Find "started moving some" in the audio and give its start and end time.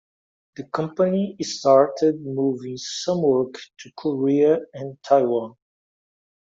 1.43-3.21